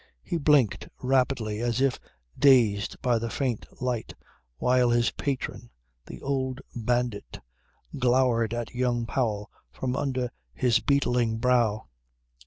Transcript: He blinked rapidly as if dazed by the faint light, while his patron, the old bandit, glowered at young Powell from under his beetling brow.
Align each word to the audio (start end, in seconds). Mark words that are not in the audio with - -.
He 0.23 0.39
blinked 0.39 0.89
rapidly 1.03 1.59
as 1.59 1.79
if 1.79 1.99
dazed 2.35 2.99
by 3.03 3.19
the 3.19 3.29
faint 3.29 3.67
light, 3.79 4.15
while 4.57 4.89
his 4.89 5.11
patron, 5.11 5.69
the 6.07 6.19
old 6.23 6.59
bandit, 6.75 7.39
glowered 7.99 8.51
at 8.51 8.73
young 8.73 9.05
Powell 9.05 9.51
from 9.71 9.95
under 9.95 10.31
his 10.55 10.79
beetling 10.79 11.37
brow. 11.37 11.85